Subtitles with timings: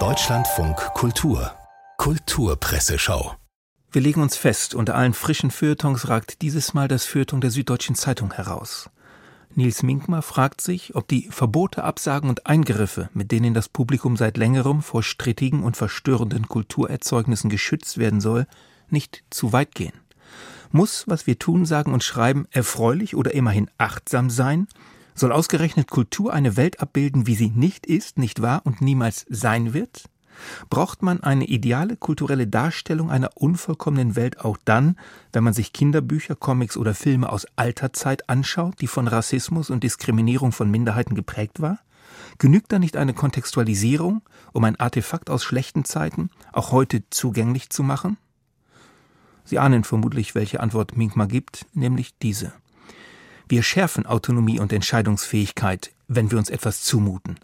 [0.00, 1.54] Deutschlandfunk Kultur
[1.96, 3.36] Kulturpresseschau
[3.92, 7.94] wir legen uns fest, unter allen frischen Feuilletons ragt dieses Mal das Feuilleton der Süddeutschen
[7.94, 8.90] Zeitung heraus.
[9.54, 14.38] Nils Minkmar fragt sich, ob die Verbote, Absagen und Eingriffe, mit denen das Publikum seit
[14.38, 18.48] längerem vor strittigen und verstörenden Kulturerzeugnissen geschützt werden soll,
[18.88, 19.94] nicht zu weit gehen.
[20.72, 24.66] Muss, was wir tun, sagen und schreiben, erfreulich oder immerhin achtsam sein?
[25.14, 29.72] Soll ausgerechnet Kultur eine Welt abbilden, wie sie nicht ist, nicht war und niemals sein
[29.72, 30.08] wird?
[30.68, 34.96] Braucht man eine ideale kulturelle Darstellung einer unvollkommenen Welt auch dann,
[35.32, 39.84] wenn man sich Kinderbücher, Comics oder Filme aus alter Zeit anschaut, die von Rassismus und
[39.84, 41.78] Diskriminierung von Minderheiten geprägt war?
[42.38, 44.22] Genügt da nicht eine Kontextualisierung,
[44.52, 48.16] um ein Artefakt aus schlechten Zeiten auch heute zugänglich zu machen?
[49.44, 52.52] Sie ahnen vermutlich, welche Antwort Minkma gibt, nämlich diese.
[53.48, 57.38] Wir schärfen Autonomie und Entscheidungsfähigkeit, wenn wir uns etwas zumuten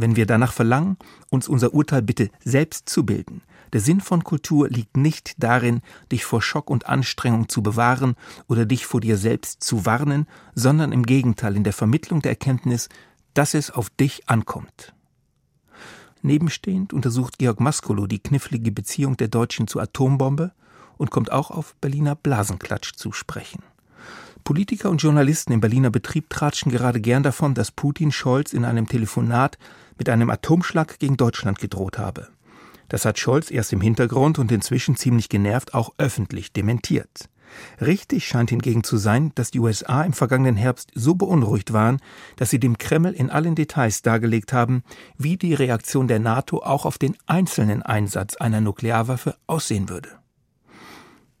[0.00, 0.96] wenn wir danach verlangen,
[1.28, 3.42] uns unser Urteil bitte selbst zu bilden.
[3.72, 8.16] Der Sinn von Kultur liegt nicht darin, dich vor Schock und Anstrengung zu bewahren
[8.48, 12.88] oder dich vor dir selbst zu warnen, sondern im Gegenteil in der Vermittlung der Erkenntnis,
[13.34, 14.92] dass es auf dich ankommt.
[16.22, 20.52] Nebenstehend untersucht Georg Maskolo die knifflige Beziehung der Deutschen zur Atombombe
[20.98, 23.62] und kommt auch auf Berliner Blasenklatsch zu sprechen.
[24.44, 28.88] Politiker und Journalisten im Berliner Betrieb tratschen gerade gern davon, dass Putin Scholz in einem
[28.88, 29.58] Telefonat
[29.98, 32.28] mit einem Atomschlag gegen Deutschland gedroht habe.
[32.88, 37.28] Das hat Scholz erst im Hintergrund und inzwischen ziemlich genervt auch öffentlich dementiert.
[37.80, 41.98] Richtig scheint hingegen zu sein, dass die USA im vergangenen Herbst so beunruhigt waren,
[42.36, 44.82] dass sie dem Kreml in allen Details dargelegt haben,
[45.16, 50.20] wie die Reaktion der NATO auch auf den einzelnen Einsatz einer Nuklearwaffe aussehen würde.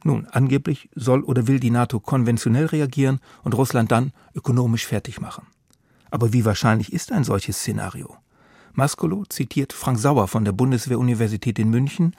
[0.04, 5.46] Nun, angeblich soll oder will die NATO konventionell reagieren und Russland dann ökonomisch fertig machen.
[6.10, 8.16] Aber wie wahrscheinlich ist ein solches Szenario?
[8.72, 12.14] Maskolo zitiert Frank Sauer von der Bundeswehr-Universität in München,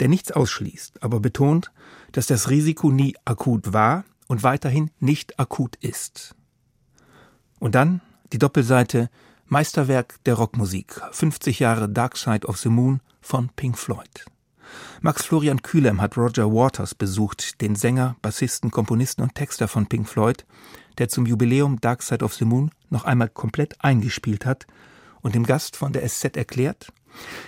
[0.00, 1.72] der nichts ausschließt, aber betont,
[2.12, 6.34] dass das Risiko nie akut war und weiterhin nicht akut ist.
[7.58, 8.00] Und dann
[8.32, 9.10] die Doppelseite
[9.46, 14.26] Meisterwerk der Rockmusik, 50 Jahre Dark Side of the Moon von Pink Floyd.
[15.00, 20.08] Max Florian Kühlem hat Roger Waters besucht, den Sänger, Bassisten, Komponisten und Texter von Pink
[20.08, 20.44] Floyd,
[20.98, 24.66] der zum Jubiläum Dark Side of the Moon noch einmal komplett eingespielt hat
[25.20, 26.92] und dem Gast von der SZ erklärt,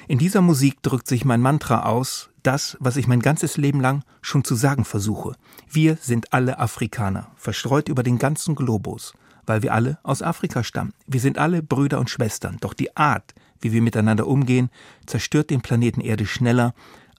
[0.06, 4.02] in dieser Musik drückt sich mein Mantra aus, das, was ich mein ganzes Leben lang
[4.22, 5.34] schon zu sagen versuche.
[5.70, 9.12] Wir sind alle Afrikaner, verstreut über den ganzen Globus,
[9.46, 10.94] weil wir alle aus Afrika stammen.
[11.06, 14.70] Wir sind alle Brüder und Schwestern, doch die Art, wie wir miteinander umgehen,
[15.06, 16.74] zerstört den Planeten Erde schneller,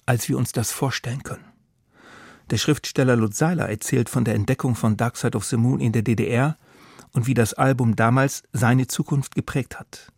[0.09, 1.45] als wir uns das vorstellen können.
[2.49, 5.91] Der Schriftsteller Lutz Seiler erzählt von der Entdeckung von Dark Side of the Moon in
[5.91, 6.57] der DDR
[7.11, 10.11] und wie das Album damals seine Zukunft geprägt hat.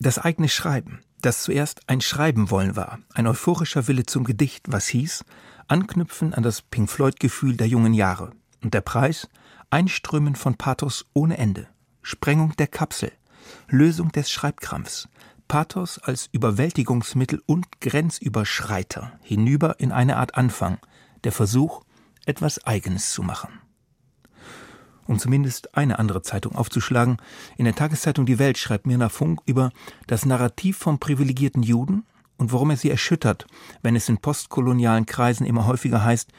[0.00, 4.88] Das eigene Schreiben, das zuerst ein Schreiben wollen war, ein euphorischer Wille zum Gedicht, was
[4.88, 5.24] hieß,
[5.68, 8.32] anknüpfen an das Pink Floyd-Gefühl der jungen Jahre.
[8.60, 9.28] Und der Preis?
[9.70, 11.68] Einströmen von Pathos ohne Ende,
[12.02, 13.12] Sprengung der Kapsel,
[13.68, 15.08] Lösung des Schreibkrampfs,
[15.52, 20.78] Pathos als Überwältigungsmittel und Grenzüberschreiter hinüber in eine Art Anfang,
[21.24, 21.82] der Versuch,
[22.24, 23.50] etwas Eigenes zu machen
[25.04, 27.18] um zumindest eine andere Zeitung aufzuschlagen.
[27.58, 29.72] In der Tageszeitung Die Welt schreibt Mirna Funk über
[30.06, 32.06] das Narrativ vom privilegierten Juden
[32.38, 33.46] und warum er sie erschüttert,
[33.82, 36.30] wenn es in postkolonialen Kreisen immer häufiger heißt,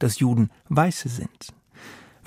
[0.00, 1.54] dass Juden Weiße sind.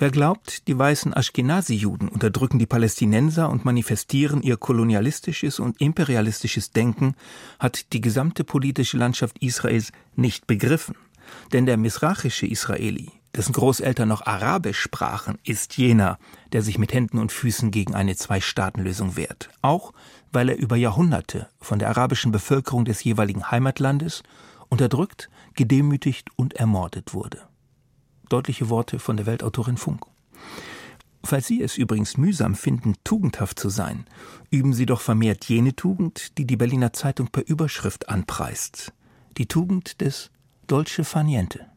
[0.00, 7.14] Wer glaubt, die weißen Ashkenazi-Juden unterdrücken die Palästinenser und manifestieren ihr kolonialistisches und imperialistisches Denken,
[7.58, 10.94] hat die gesamte politische Landschaft Israels nicht begriffen.
[11.52, 16.18] Denn der misrachische Israeli, dessen Großeltern noch Arabisch sprachen, ist jener,
[16.52, 19.50] der sich mit Händen und Füßen gegen eine Zwei-Staaten-Lösung wehrt.
[19.60, 19.92] Auch
[20.32, 24.22] weil er über Jahrhunderte von der arabischen Bevölkerung des jeweiligen Heimatlandes
[24.70, 27.49] unterdrückt, gedemütigt und ermordet wurde.
[28.30, 30.06] Deutliche Worte von der Weltautorin Funk.
[31.22, 34.06] Falls Sie es übrigens mühsam finden, tugendhaft zu sein,
[34.50, 38.92] üben Sie doch vermehrt jene Tugend, die die Berliner Zeitung per Überschrift anpreist.
[39.36, 40.30] Die Tugend des
[40.66, 41.69] Dolce Faniente.